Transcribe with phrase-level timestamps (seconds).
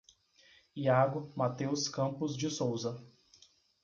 [0.75, 2.97] Yago Mateus Campos de Souza